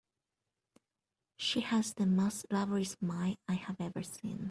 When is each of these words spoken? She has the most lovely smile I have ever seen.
She 1.37 1.59
has 1.61 1.93
the 1.93 2.05
most 2.07 2.51
lovely 2.51 2.83
smile 2.85 3.35
I 3.47 3.53
have 3.53 3.79
ever 3.79 4.01
seen. 4.03 4.39